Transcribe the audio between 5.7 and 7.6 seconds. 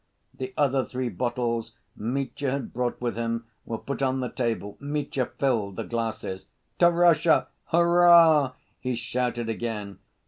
the glasses. "To Russia!